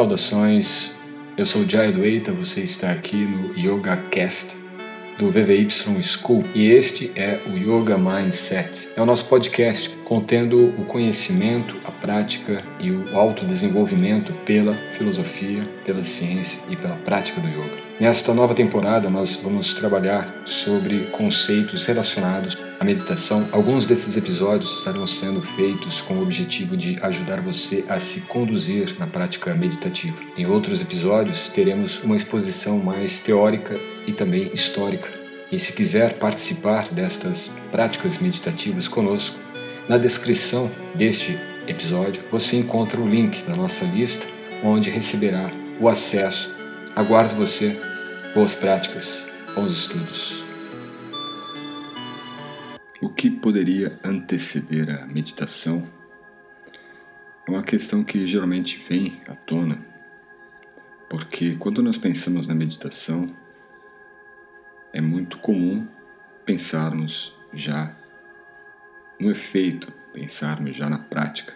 [0.00, 0.94] Saudações,
[1.36, 4.56] eu sou Jai Dueita, você está aqui no Yoga Cast
[5.18, 5.68] do VVY
[6.00, 8.88] School e este é o Yoga Mindset.
[8.96, 16.02] É o nosso podcast contendo o conhecimento, a prática e o autodesenvolvimento pela filosofia, pela
[16.02, 17.76] ciência e pela prática do yoga.
[18.00, 23.48] Nesta nova temporada, nós vamos trabalhar sobre conceitos relacionados à meditação.
[23.52, 28.96] Alguns desses episódios estarão sendo feitos com o objetivo de ajudar você a se conduzir
[28.98, 30.16] na prática meditativa.
[30.36, 35.08] Em outros episódios, teremos uma exposição mais teórica e também histórica.
[35.52, 39.49] E se quiser participar destas práticas meditativas conosco,
[39.90, 41.36] na descrição deste
[41.66, 44.24] episódio você encontra o link da nossa lista
[44.62, 45.50] onde receberá
[45.80, 46.54] o acesso.
[46.94, 47.76] Aguardo você
[48.32, 50.44] Boas práticas, bons estudos.
[53.02, 55.82] O que poderia anteceder a meditação
[57.48, 59.84] é uma questão que geralmente vem à tona,
[61.08, 63.28] porque quando nós pensamos na meditação,
[64.92, 65.84] é muito comum
[66.44, 67.96] pensarmos já
[69.20, 71.54] no efeito, pensarmos já na prática,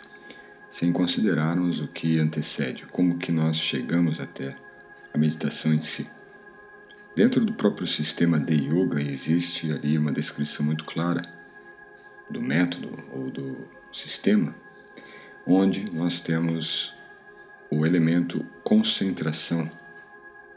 [0.68, 4.56] sem considerarmos o que antecede, como que nós chegamos até
[5.12, 6.10] a meditação em si.
[7.16, 11.22] Dentro do próprio sistema de yoga existe ali uma descrição muito clara
[12.28, 14.54] do método ou do sistema,
[15.46, 16.92] onde nós temos
[17.70, 19.70] o elemento concentração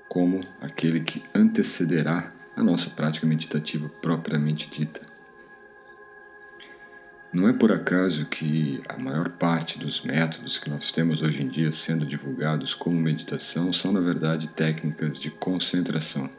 [0.10, 5.17] como aquele que antecederá a nossa prática meditativa propriamente dita.
[7.38, 11.48] Não é por acaso que a maior parte dos métodos que nós temos hoje em
[11.48, 16.32] dia sendo divulgados como meditação são, na verdade, técnicas de concentração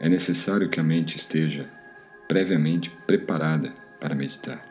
[0.00, 1.70] é necessário que a mente esteja
[2.26, 4.66] previamente preparada para meditar.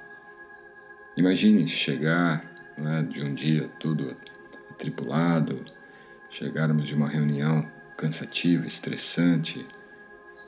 [1.16, 2.44] Imagine chegar
[2.76, 4.18] é, de um dia todo
[4.72, 5.64] atribulado,
[6.30, 9.66] chegarmos de uma reunião cansativa, estressante,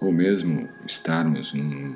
[0.01, 1.95] ou mesmo estarmos num,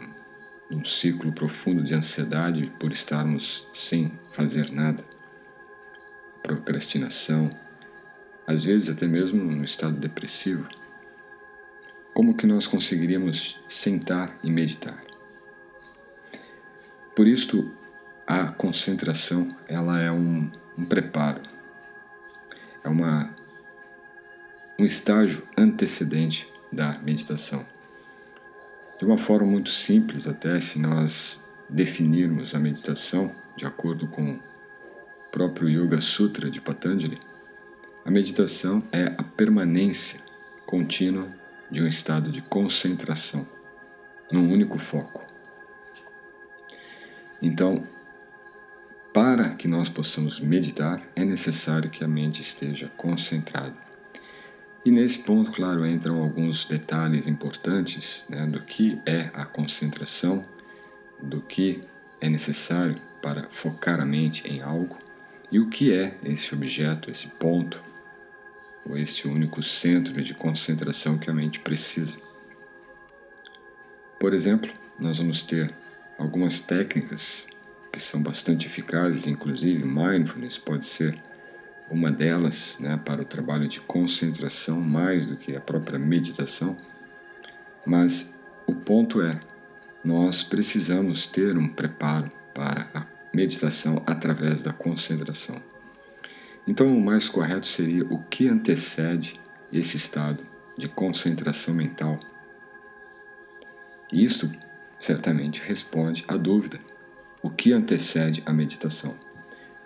[0.69, 5.03] num ciclo profundo de ansiedade por estarmos sem fazer nada,
[6.43, 7.49] procrastinação,
[8.45, 10.67] às vezes até mesmo no estado depressivo.
[12.13, 15.03] Como que nós conseguiríamos sentar e meditar?
[17.15, 17.73] Por isso,
[18.25, 21.41] a concentração ela é um, um preparo,
[22.83, 23.35] é uma,
[24.79, 27.65] um estágio antecedente da meditação.
[28.99, 34.39] De uma forma muito simples, até se nós definirmos a meditação de acordo com o
[35.32, 37.17] próprio Yoga Sutra de Patanjali,
[38.04, 40.20] a meditação é a permanência
[40.65, 41.30] contínua
[41.71, 43.48] de um estado de concentração
[44.30, 45.23] num único foco.
[47.42, 47.82] Então,
[49.14, 53.89] para que nós possamos meditar, é necessário que a mente esteja concentrada.
[54.85, 60.45] E nesse ponto, claro, entram alguns detalhes importantes né, do que é a concentração,
[61.21, 61.81] do que
[62.21, 64.97] é necessário para focar a mente em algo
[65.51, 67.81] e o que é esse objeto, esse ponto
[68.85, 72.17] ou este único centro de concentração que a mente precisa.
[74.19, 75.73] Por exemplo, nós vamos ter
[76.17, 77.47] algumas técnicas
[77.91, 81.19] que são bastante eficazes, inclusive mindfulness pode ser
[81.89, 86.77] uma delas né, para o trabalho de concentração mais do que a própria meditação.
[87.86, 89.39] Mas o ponto é,
[90.04, 95.61] nós precisamos ter um preparo para a meditação através da concentração.
[96.67, 99.39] Então, o mais correto seria o que antecede
[99.73, 100.45] esse estado
[100.77, 102.20] de concentração mental.
[104.11, 104.52] Isto
[105.00, 106.80] certamente responde à dúvida:
[107.42, 109.16] o que antecede a meditação?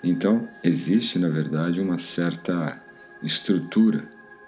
[0.03, 2.81] Então, existe, na verdade, uma certa
[3.21, 4.03] estrutura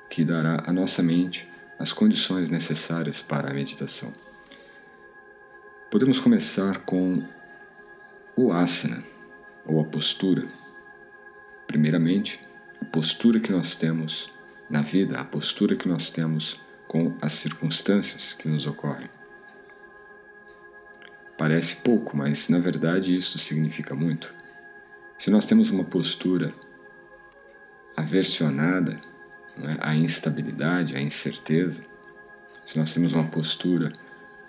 [0.10, 1.50] que dará à nossa mente
[1.80, 4.14] as condições necessárias para a meditação.
[5.90, 7.24] Podemos começar com
[8.36, 9.00] o asana,
[9.66, 10.46] ou a postura
[11.68, 12.40] Primeiramente,
[12.82, 14.32] a postura que nós temos
[14.70, 19.10] na vida, a postura que nós temos com as circunstâncias que nos ocorrem.
[21.38, 24.34] Parece pouco, mas na verdade isso significa muito.
[25.17, 26.53] Se nós temos uma postura
[27.95, 29.00] aversionada
[29.62, 31.85] é, à instabilidade, à incerteza,
[32.65, 33.91] se nós temos uma postura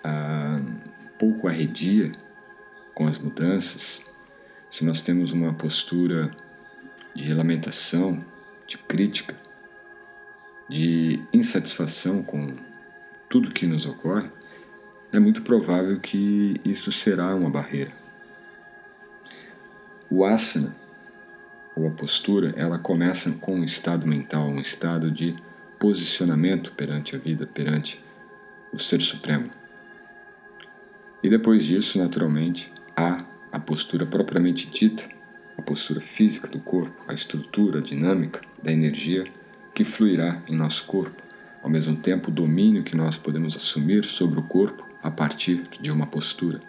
[0.03, 0.59] ah,
[1.17, 2.11] pouco arredia
[2.93, 4.11] com as mudanças,
[4.69, 6.31] se nós temos uma postura
[7.15, 8.19] de lamentação,
[8.67, 9.35] de crítica,
[10.69, 12.55] de insatisfação com
[13.29, 14.29] tudo que nos ocorre,
[15.11, 18.06] é muito provável que isso será uma barreira.
[20.09, 20.75] O asana
[21.75, 25.35] ou a postura, ela começa com um estado mental, um estado de
[25.77, 28.03] posicionamento perante a vida, perante
[28.73, 29.49] o Ser Supremo.
[31.21, 35.03] E depois disso, naturalmente, há a postura propriamente dita,
[35.57, 39.23] a postura física do corpo, a estrutura a dinâmica da energia
[39.73, 41.21] que fluirá em nosso corpo,
[41.61, 45.91] ao mesmo tempo o domínio que nós podemos assumir sobre o corpo a partir de
[45.91, 46.61] uma postura.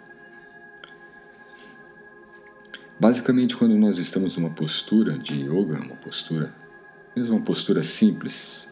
[2.99, 6.53] Basicamente, quando nós estamos numa postura de yoga, uma postura,
[7.15, 8.67] mesmo uma postura simples,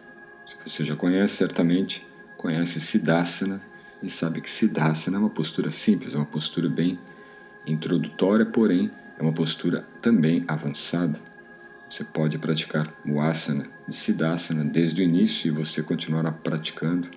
[0.45, 3.61] se você já conhece, certamente conhece Siddhasana
[4.03, 6.99] e sabe que Siddhasana é uma postura simples, é uma postura bem
[7.65, 11.17] introdutória, porém é uma postura também avançada.
[11.89, 17.09] Você pode praticar o asana de Siddhasana desde o início e você continuará praticando.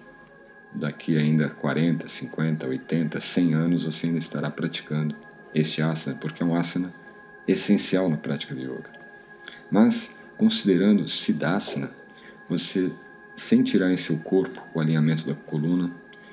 [0.73, 5.17] Daqui ainda 40, 50, 80, 100 anos você ainda estará praticando
[5.53, 7.00] este asana, porque é um asana
[7.47, 8.91] essencial na prática de yoga.
[9.71, 11.91] Mas, considerando Siddhasana,
[12.49, 12.91] você
[13.37, 15.91] sentirá em seu corpo o alinhamento da coluna,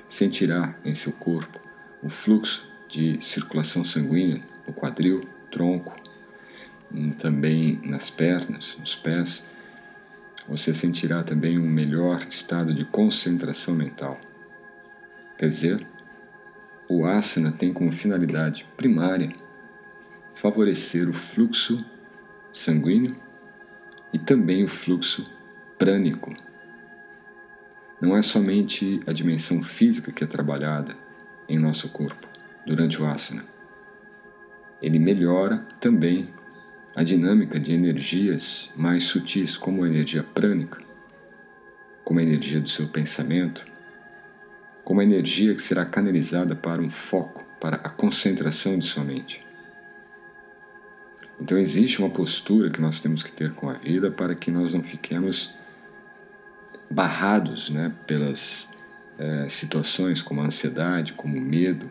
[0.08, 1.58] sentirá em seu corpo
[2.02, 5.94] o fluxo de circulação sanguínea no quadril, tronco,
[6.92, 9.46] hum, também nas pernas, nos pés.
[10.48, 14.18] Você sentirá também um melhor estado de concentração mental.
[15.36, 15.86] Quer dizer,
[16.88, 19.30] o asana tem como finalidade primária
[20.38, 21.84] favorecer o fluxo
[22.52, 23.16] sanguíneo
[24.12, 25.28] e também o fluxo
[25.76, 26.32] prânico.
[28.00, 30.96] Não é somente a dimensão física que é trabalhada
[31.48, 32.28] em nosso corpo
[32.64, 33.44] durante o asana.
[34.80, 36.28] Ele melhora também
[36.94, 40.80] a dinâmica de energias mais sutis, como a energia prânica,
[42.04, 43.64] como a energia do seu pensamento,
[44.84, 49.47] como a energia que será canalizada para um foco, para a concentração de sua mente.
[51.40, 54.74] Então existe uma postura que nós temos que ter com a vida para que nós
[54.74, 55.54] não fiquemos
[56.90, 58.72] barrados né, pelas
[59.18, 61.88] é, situações como a ansiedade, como o medo,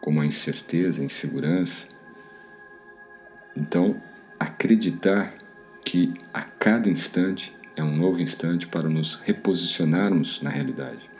[0.00, 1.88] como a incerteza, a insegurança.
[3.54, 4.02] Então,
[4.38, 5.34] acreditar
[5.84, 11.10] que a cada instante é um novo instante para nos reposicionarmos na realidade.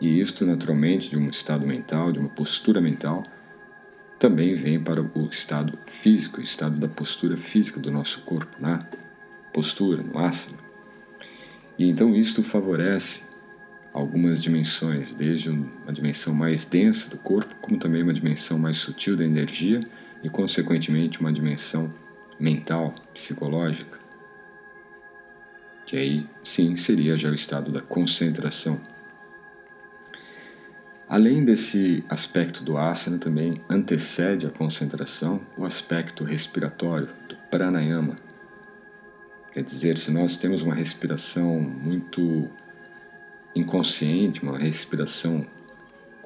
[0.00, 3.24] E isto, naturalmente, de um estado mental, de uma postura mental,
[4.18, 8.86] também vem para o estado físico, o estado da postura física do nosso corpo, né?
[9.52, 10.58] Postura, no asana.
[11.78, 13.28] E então isto favorece
[13.92, 19.16] algumas dimensões, desde uma dimensão mais densa do corpo, como também uma dimensão mais sutil
[19.16, 19.80] da energia
[20.22, 21.92] e, consequentemente, uma dimensão
[22.38, 23.98] mental, psicológica,
[25.86, 28.80] que aí sim seria já o estado da concentração.
[31.08, 38.16] Além desse aspecto do asana, também antecede a concentração o aspecto respiratório, do pranayama.
[39.50, 42.50] Quer dizer, se nós temos uma respiração muito
[43.56, 45.46] inconsciente, uma respiração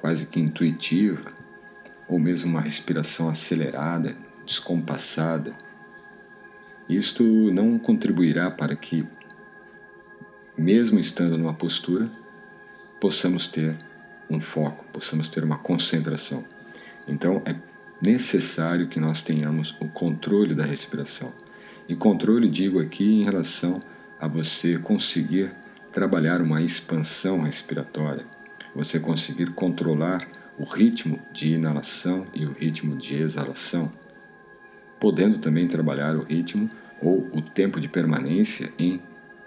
[0.01, 1.31] quase que intuitiva,
[2.05, 5.53] ou mesmo uma respiração acelerada, descompassada,
[6.89, 9.07] isto não contribuirá para que,
[10.57, 12.11] mesmo estando numa postura,
[12.99, 13.77] possamos ter
[14.33, 16.43] um foco, possamos ter uma concentração.
[17.07, 17.55] Então é
[18.01, 21.31] necessário que nós tenhamos o controle da respiração.
[21.87, 23.79] E controle, digo aqui, em relação
[24.19, 25.51] a você conseguir
[25.93, 28.25] trabalhar uma expansão respiratória,
[28.75, 33.91] você conseguir controlar o ritmo de inalação e o ritmo de exalação,
[34.99, 36.69] podendo também trabalhar o ritmo
[37.01, 39.01] ou o tempo de permanência em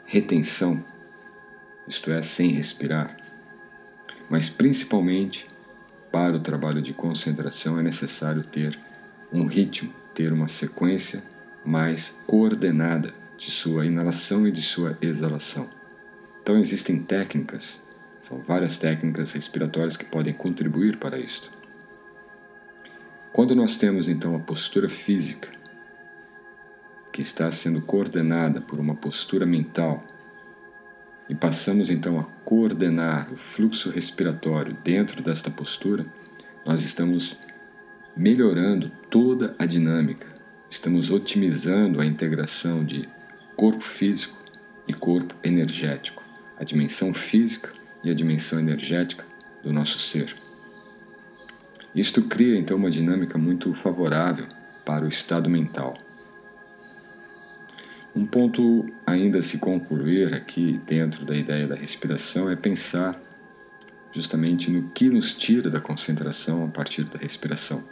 [0.05, 0.85] retenção,
[1.88, 3.16] isto é, sem respirar.
[4.28, 5.47] Mas principalmente
[6.12, 8.78] para o trabalho de concentração é necessário ter
[9.33, 11.23] um ritmo, ter uma sequência
[11.64, 15.68] mais coordenada de sua inalação e de sua exalação.
[16.42, 17.83] Então existem técnicas,
[18.23, 21.50] são várias técnicas respiratórias que podem contribuir para isto.
[23.33, 25.50] Quando nós temos então a postura física,
[27.12, 30.04] que está sendo coordenada por uma postura mental,
[31.28, 36.06] e passamos então a coordenar o fluxo respiratório dentro desta postura,
[36.64, 37.40] nós estamos
[38.16, 40.26] melhorando toda a dinâmica,
[40.71, 43.09] estamos otimizando a integração de
[43.56, 44.38] corpo físico
[44.87, 46.26] e corpo energético
[46.59, 47.71] a dimensão física
[48.02, 49.25] e a dimensão energética
[49.62, 50.35] do nosso ser.
[51.95, 54.47] Isto cria então uma dinâmica muito favorável
[54.85, 55.97] para o estado mental.
[58.17, 63.21] Um ponto ainda a se concluir aqui dentro da ideia da respiração é pensar
[64.11, 67.85] justamente no que nos tira da concentração a partir da respiração.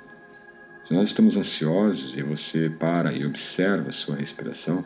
[0.83, 4.83] Se nós estamos ansiosos e você para e observa a sua respiração,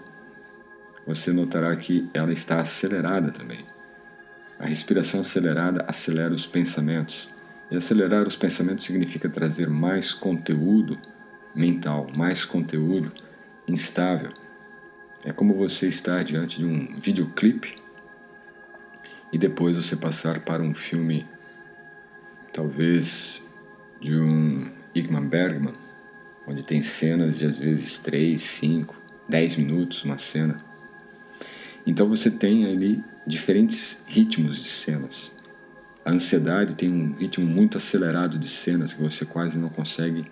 [1.07, 3.64] você notará que ela está acelerada também.
[4.59, 7.30] A respiração acelerada acelera os pensamentos.
[7.71, 10.99] E acelerar os pensamentos significa trazer mais conteúdo
[11.54, 13.12] mental, mais conteúdo
[13.68, 14.33] instável.
[15.25, 17.75] É como você estar diante de um videoclipe
[19.32, 21.26] e depois você passar para um filme,
[22.52, 23.42] talvez
[24.00, 25.75] de um Igmar Bergman,
[26.46, 28.96] onde tem cenas de às vezes 3, 5,
[29.28, 30.64] 10 minutos, uma cena.
[31.84, 35.32] Então você tem ali diferentes ritmos de cenas.
[36.04, 40.26] A ansiedade tem um ritmo muito acelerado de cenas que você quase não consegue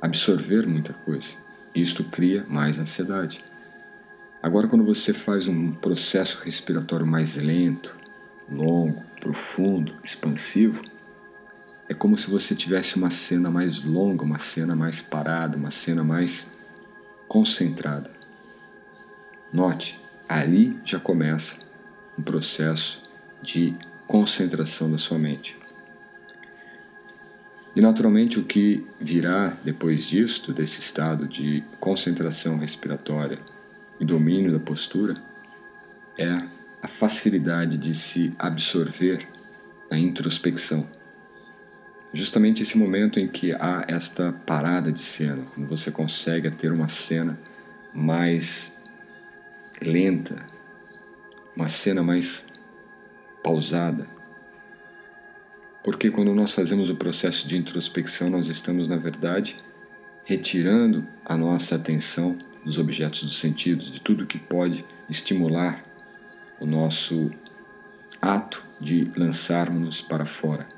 [0.00, 1.34] absorver muita coisa.
[1.74, 3.42] Isto cria mais ansiedade.
[4.40, 7.96] Agora, quando você faz um processo respiratório mais lento,
[8.48, 10.80] longo, profundo, expansivo,
[11.88, 16.04] é como se você tivesse uma cena mais longa, uma cena mais parada, uma cena
[16.04, 16.52] mais
[17.26, 18.10] concentrada.
[19.52, 21.66] Note, ali já começa
[22.16, 23.02] um processo
[23.42, 23.74] de
[24.06, 25.58] concentração da sua mente.
[27.74, 33.38] E naturalmente o que virá depois disto, desse estado de concentração respiratória
[34.00, 35.14] e domínio da postura,
[36.16, 36.38] é
[36.82, 39.26] a facilidade de se absorver
[39.90, 40.88] na introspecção
[42.12, 46.88] justamente esse momento em que há esta parada de cena, quando você consegue ter uma
[46.88, 47.38] cena
[47.92, 48.76] mais
[49.80, 50.44] lenta,
[51.54, 52.48] uma cena mais
[53.42, 54.06] pausada.
[55.82, 59.56] Porque quando nós fazemos o processo de introspecção, nós estamos, na verdade,
[60.24, 62.36] retirando a nossa atenção
[62.68, 65.82] dos objetos dos sentidos, de tudo que pode estimular
[66.60, 67.30] o nosso
[68.20, 70.68] ato de lançarmos-nos para fora.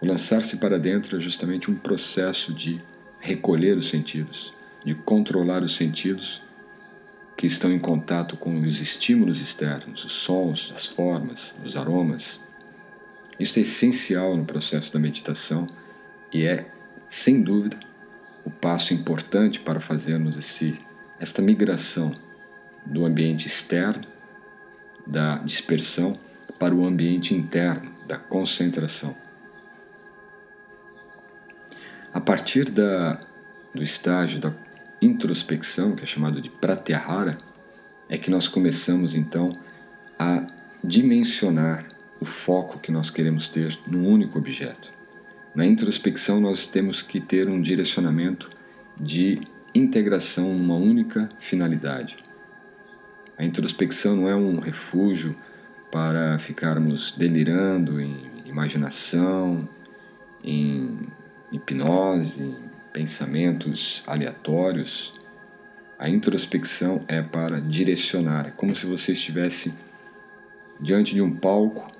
[0.00, 2.80] O lançar-se para dentro é justamente um processo de
[3.20, 6.42] recolher os sentidos, de controlar os sentidos
[7.36, 12.42] que estão em contato com os estímulos externos, os sons, as formas, os aromas.
[13.38, 15.66] Isso é essencial no processo da meditação
[16.32, 16.66] e é,
[17.10, 17.78] sem dúvida,
[18.48, 20.80] o passo importante para fazermos esse,
[21.20, 22.14] esta migração
[22.86, 24.06] do ambiente externo,
[25.06, 26.18] da dispersão,
[26.58, 29.14] para o ambiente interno, da concentração.
[32.10, 33.20] A partir da,
[33.74, 34.54] do estágio da
[35.02, 37.36] introspecção, que é chamado de pratyahara,
[38.08, 39.52] é que nós começamos então
[40.18, 40.46] a
[40.82, 41.86] dimensionar
[42.18, 44.97] o foco que nós queremos ter num único objeto.
[45.54, 48.48] Na introspecção, nós temos que ter um direcionamento
[48.98, 49.40] de
[49.74, 52.16] integração numa única finalidade.
[53.36, 55.36] A introspecção não é um refúgio
[55.90, 59.68] para ficarmos delirando em imaginação,
[60.42, 61.08] em
[61.52, 62.54] hipnose,
[62.92, 65.14] pensamentos aleatórios,
[65.98, 68.46] a introspecção é para direcionar.
[68.46, 69.74] É como se você estivesse
[70.80, 71.90] diante de um palco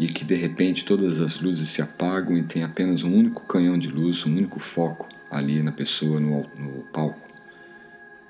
[0.00, 3.78] e que de repente todas as luzes se apagam e tem apenas um único canhão
[3.78, 7.20] de luz, um único foco ali na pessoa, no, no palco,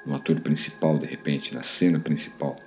[0.05, 2.59] no ator principal, de repente, na cena principal.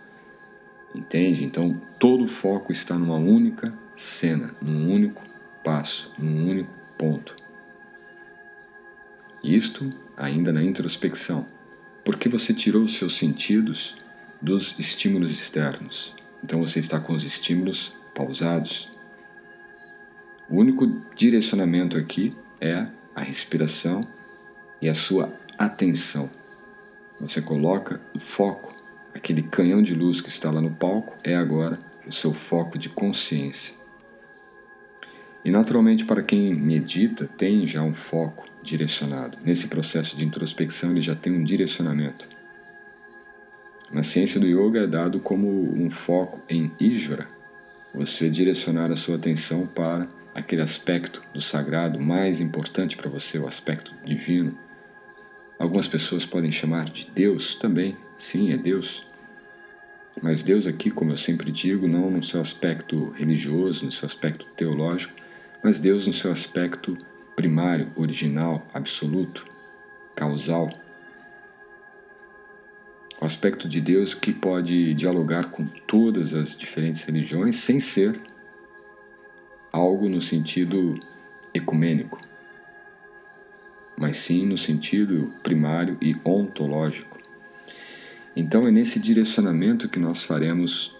[0.96, 1.44] Entende?
[1.44, 5.22] Então todo o foco está numa única cena, num único
[5.66, 7.36] passo, num único ponto.
[9.44, 11.46] Isto ainda na introspecção,
[12.06, 13.98] porque você tirou os seus sentidos
[14.42, 16.16] dos estímulos externos.
[16.42, 18.93] Então você está com os estímulos pausados.
[20.50, 20.86] O único
[21.16, 24.02] direcionamento aqui é a respiração
[24.82, 26.30] e a sua atenção.
[27.20, 28.74] Você coloca o foco,
[29.14, 32.90] aquele canhão de luz que está lá no palco, é agora o seu foco de
[32.90, 33.76] consciência.
[35.46, 39.38] E naturalmente, para quem medita, tem já um foco direcionado.
[39.44, 42.28] Nesse processo de introspecção, ele já tem um direcionamento.
[43.92, 47.28] Na ciência do yoga é dado como um foco em Ijvara,
[47.94, 53.48] você direcionar a sua atenção para aquele aspecto do sagrado mais importante para você, o
[53.48, 54.58] aspecto divino.
[55.60, 59.06] Algumas pessoas podem chamar de Deus também, sim, é Deus.
[60.22, 64.46] Mas Deus aqui, como eu sempre digo, não no seu aspecto religioso, no seu aspecto
[64.56, 65.14] teológico,
[65.64, 66.98] mas Deus no seu aspecto
[67.36, 69.46] primário, original, absoluto,
[70.16, 70.70] causal.
[73.22, 78.20] O aspecto de Deus que pode dialogar com todas as diferentes religiões sem ser
[79.74, 81.00] algo no sentido
[81.52, 82.22] ecumênico,
[83.98, 87.18] mas sim no sentido primário e ontológico.
[88.36, 90.96] Então é nesse direcionamento que nós faremos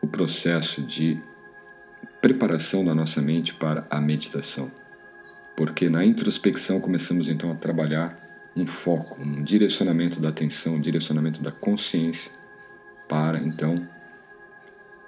[0.00, 1.20] o processo de
[2.20, 4.70] preparação da nossa mente para a meditação.
[5.56, 8.16] Porque na introspecção começamos então a trabalhar
[8.56, 12.30] um foco, um direcionamento da atenção, um direcionamento da consciência
[13.08, 13.88] para então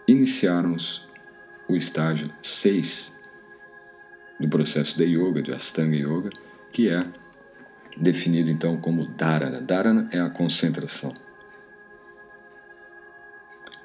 [0.06, 1.05] iniciarmos
[1.68, 3.14] o estágio 6
[4.38, 6.30] do processo de yoga, de Astanga Yoga,
[6.70, 7.04] que é
[7.96, 9.61] definido então como Dharana.
[9.61, 11.14] Dharana é a concentração.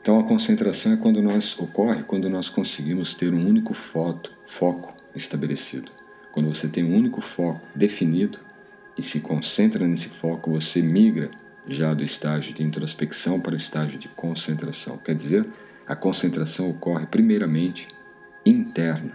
[0.01, 4.93] Então a concentração é quando nós ocorre quando nós conseguimos ter um único foto, foco
[5.15, 5.91] estabelecido.
[6.31, 8.39] Quando você tem um único foco definido
[8.97, 11.29] e se concentra nesse foco, você migra
[11.67, 14.97] já do estágio de introspecção para o estágio de concentração.
[14.97, 15.45] Quer dizer,
[15.87, 17.87] a concentração ocorre primeiramente
[18.45, 19.11] interna,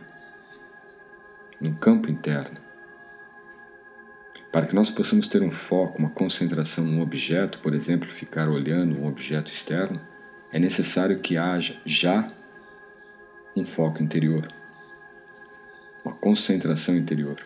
[1.60, 2.60] no campo interno.
[4.52, 8.98] Para que nós possamos ter um foco, uma concentração num objeto, por exemplo, ficar olhando
[8.98, 10.00] um objeto externo,
[10.52, 12.28] é necessário que haja já
[13.54, 14.48] um foco interior,
[16.04, 17.36] uma concentração interior.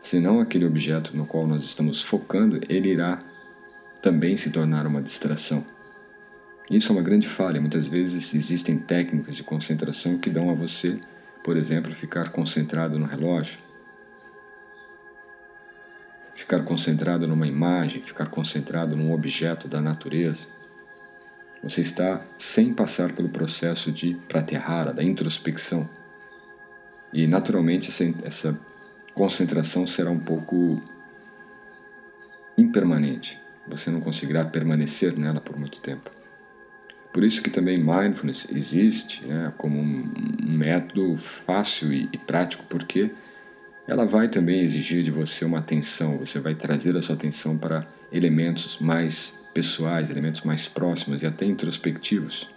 [0.00, 3.22] Senão, aquele objeto no qual nós estamos focando, ele irá
[4.00, 5.64] também se tornar uma distração.
[6.70, 7.60] Isso é uma grande falha.
[7.60, 10.98] Muitas vezes existem técnicas de concentração que dão a você,
[11.44, 13.60] por exemplo, ficar concentrado no relógio,
[16.34, 20.48] ficar concentrado numa imagem, ficar concentrado num objeto da natureza.
[21.62, 25.88] Você está sem passar pelo processo de pratyahara, da introspecção.
[27.12, 28.60] E naturalmente essa, essa
[29.14, 30.82] concentração será um pouco
[32.58, 33.40] impermanente.
[33.68, 36.15] Você não conseguirá permanecer nela por muito tempo.
[37.16, 40.04] Por isso que também mindfulness existe né, como um,
[40.42, 43.10] método fácil e, e prático, porque
[43.88, 47.86] ela vai também exigir de você uma atenção, você vai trazer a sua atenção para
[48.12, 52.50] elementos mais pessoais, elementos mais próximos e até introspectivos.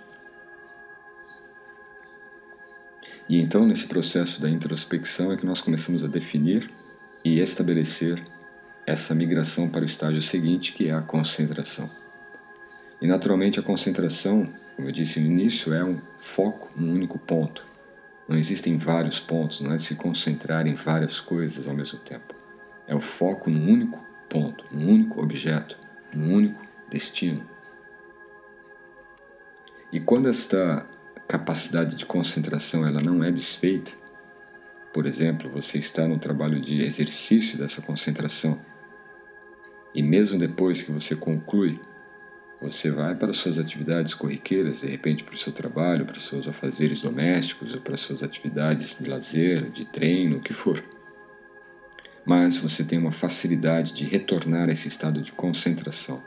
[3.29, 6.69] E então, nesse processo da introspecção, é que nós começamos a definir
[7.23, 8.21] e estabelecer
[8.85, 11.98] essa migração para o estágio seguinte, que é a concentração.
[13.01, 17.65] E naturalmente, a concentração, como eu disse no início, é um foco num único ponto.
[18.27, 22.35] Não existem vários pontos, não é se concentrar em várias coisas ao mesmo tempo.
[22.87, 25.77] É o foco num único ponto, num único objeto,
[26.13, 27.43] num único destino.
[29.91, 30.85] E quando esta
[31.27, 33.91] capacidade de concentração ela não é desfeita,
[34.93, 38.59] por exemplo, você está no trabalho de exercício dessa concentração
[39.93, 41.79] e mesmo depois que você conclui,
[42.61, 47.01] você vai para suas atividades corriqueiras, de repente para o seu trabalho, para seus afazeres
[47.01, 50.83] domésticos ou para as suas atividades de lazer, de treino, o que for.
[52.25, 56.21] Mas você tem uma facilidade de retornar a esse estado de concentração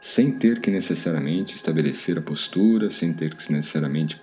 [0.00, 4.20] sem ter que necessariamente estabelecer a postura, sem ter que necessariamente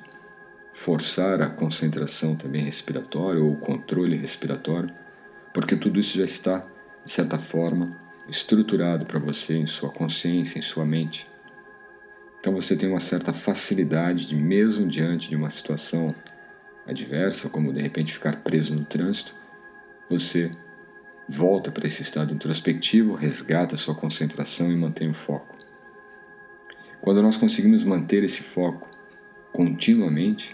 [0.72, 4.94] forçar a concentração também respiratória ou o controle respiratório,
[5.54, 6.65] porque tudo isso já está,
[7.04, 11.28] de certa forma, estruturado para você em sua consciência, em sua mente.
[12.40, 16.14] Então você tem uma certa facilidade de, mesmo diante de uma situação
[16.86, 19.34] adversa, como de repente ficar preso no trânsito,
[20.10, 20.52] você
[21.28, 25.56] volta para esse estado introspectivo, resgata sua concentração e mantém o foco.
[27.02, 28.90] Quando nós conseguimos manter esse foco
[29.52, 30.54] continuamente,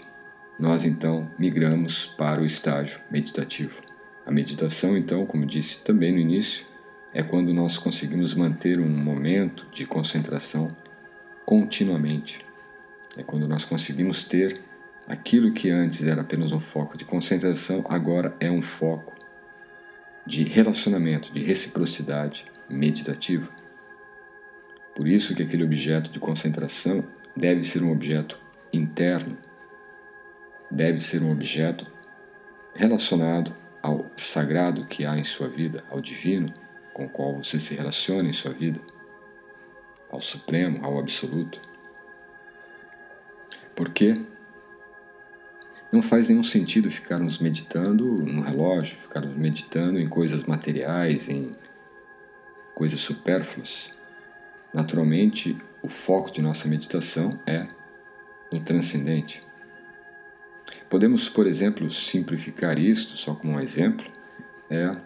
[0.58, 3.80] nós então migramos para o estágio meditativo.
[4.24, 6.64] A meditação, então, como disse também no início,
[7.14, 10.74] é quando nós conseguimos manter um momento de concentração
[11.44, 12.40] continuamente.
[13.16, 14.60] É quando nós conseguimos ter
[15.06, 19.12] aquilo que antes era apenas um foco de concentração, agora é um foco
[20.26, 23.48] de relacionamento, de reciprocidade meditativa.
[24.94, 27.04] Por isso que aquele objeto de concentração
[27.36, 28.38] deve ser um objeto
[28.72, 29.36] interno,
[30.70, 31.86] deve ser um objeto
[32.74, 36.52] relacionado ao sagrado que há em sua vida, ao divino
[36.92, 38.80] com o qual você se relaciona em sua vida,
[40.10, 41.60] ao supremo, ao absoluto.
[43.74, 44.14] Porque
[45.90, 51.52] não faz nenhum sentido ficarmos meditando no relógio, ficarmos meditando em coisas materiais, em
[52.74, 53.92] coisas supérfluas.
[54.72, 57.66] Naturalmente, o foco de nossa meditação é
[58.50, 59.40] no transcendente.
[60.88, 64.06] Podemos, por exemplo, simplificar isto só como um exemplo,
[64.70, 64.96] é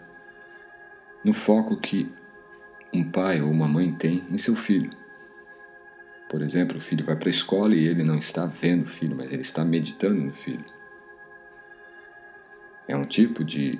[1.27, 2.09] no foco que
[2.93, 4.89] um pai ou uma mãe tem em seu filho.
[6.29, 9.13] Por exemplo, o filho vai para a escola e ele não está vendo o filho,
[9.13, 10.63] mas ele está meditando no filho.
[12.87, 13.77] É um tipo de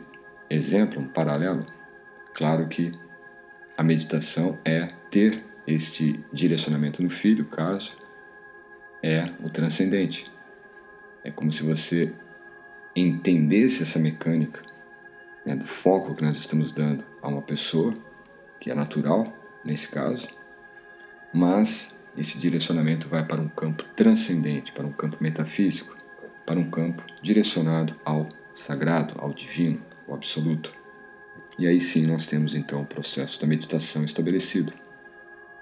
[0.49, 1.65] exemplo, um paralelo.
[2.33, 2.91] Claro que
[3.77, 7.97] a meditação é ter este direcionamento no filho, caso,
[9.01, 10.25] é o transcendente.
[11.23, 12.13] É como se você
[12.93, 14.61] entendesse essa mecânica
[15.45, 17.93] né, do foco que nós estamos dando a uma pessoa,
[18.59, 20.29] que é natural nesse caso,
[21.33, 25.95] mas esse direcionamento vai para um campo transcendente, para um campo metafísico,
[26.45, 30.71] para um campo direcionado ao sagrado, ao divino, ao absoluto.
[31.59, 34.73] E aí sim nós temos então o processo da meditação estabelecido.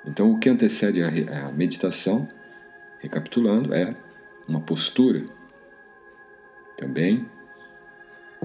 [0.06, 2.28] Então o que antecede a meditação,
[3.00, 3.94] recapitulando, é
[4.48, 5.26] uma postura.
[6.78, 7.26] Também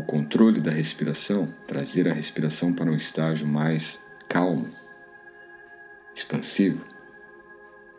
[0.00, 4.70] o controle da respiração, trazer a respiração para um estágio mais calmo,
[6.14, 6.82] expansivo.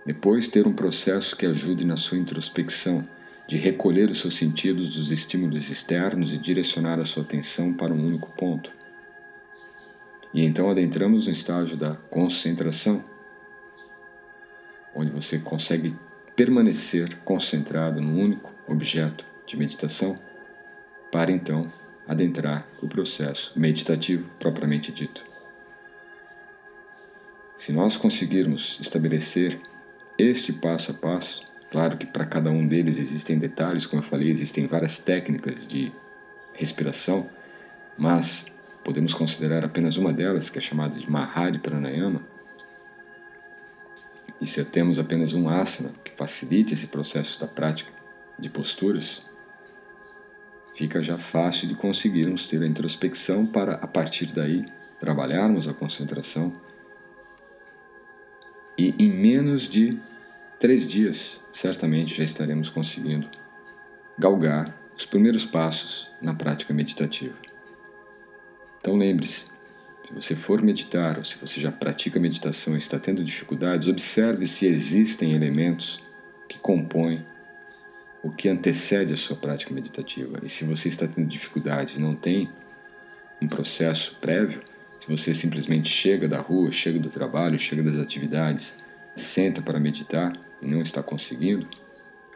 [0.03, 3.07] Depois, ter um processo que ajude na sua introspecção,
[3.47, 8.07] de recolher os seus sentidos dos estímulos externos e direcionar a sua atenção para um
[8.07, 8.71] único ponto.
[10.33, 13.03] E então adentramos no estágio da concentração,
[14.95, 15.95] onde você consegue
[16.35, 20.17] permanecer concentrado num único objeto de meditação,
[21.11, 21.71] para então
[22.07, 25.23] adentrar o processo meditativo propriamente dito.
[27.55, 29.59] Se nós conseguirmos estabelecer
[30.17, 34.29] este passo a passo, claro que para cada um deles existem detalhes, como eu falei,
[34.29, 35.91] existem várias técnicas de
[36.53, 37.29] respiração,
[37.97, 38.47] mas
[38.83, 42.21] podemos considerar apenas uma delas, que é chamada de Mahadi Pranayama.
[44.39, 47.91] E se temos apenas um asana que facilite esse processo da prática
[48.39, 49.21] de posturas,
[50.75, 54.65] fica já fácil de conseguirmos ter a introspecção para, a partir daí,
[54.99, 56.53] trabalharmos a concentração.
[58.77, 59.99] E em menos de
[60.59, 63.27] três dias, certamente já estaremos conseguindo
[64.17, 67.35] galgar os primeiros passos na prática meditativa.
[68.79, 69.45] Então lembre-se,
[70.03, 74.45] se você for meditar ou se você já pratica meditação e está tendo dificuldades, observe
[74.45, 76.01] se existem elementos
[76.47, 77.25] que compõem
[78.23, 80.39] o que antecede a sua prática meditativa.
[80.43, 82.49] E se você está tendo dificuldades e não tem
[83.41, 84.61] um processo prévio,
[84.99, 88.77] se você simplesmente chega da rua, chega do trabalho, chega das atividades,
[89.15, 91.67] senta para meditar e não está conseguindo,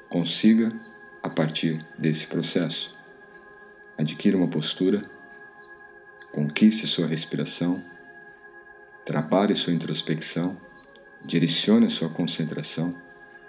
[0.10, 0.74] consiga
[1.22, 2.94] a partir desse processo.
[3.98, 5.04] Adquira uma postura,
[6.32, 7.84] conquiste sua respiração,
[9.06, 10.58] trabalhe sua introspecção,
[11.24, 12.96] direcione sua concentração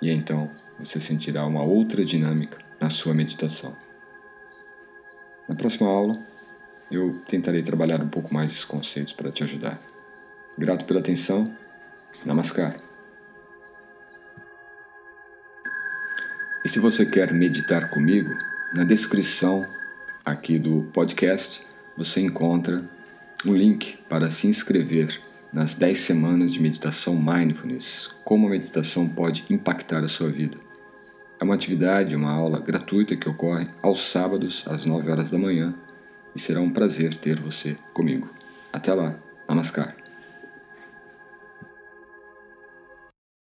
[0.00, 3.76] e então você sentirá uma outra dinâmica na sua meditação.
[5.48, 6.18] Na próxima aula,
[6.90, 9.80] eu tentarei trabalhar um pouco mais esses conceitos para te ajudar.
[10.58, 11.52] Grato pela atenção.
[12.24, 12.76] Namaskar.
[16.64, 18.36] E se você quer meditar comigo,
[18.74, 19.64] na descrição
[20.24, 21.64] aqui do podcast
[21.96, 22.84] você encontra
[23.44, 25.20] um link para se inscrever
[25.52, 30.65] nas 10 semanas de meditação mindfulness, como a meditação pode impactar a sua vida.
[31.38, 35.74] É uma atividade, uma aula gratuita que ocorre aos sábados às 9 horas da manhã
[36.34, 38.28] e será um prazer ter você comigo.
[38.72, 39.14] Até lá,
[39.48, 40.05] Namaskar.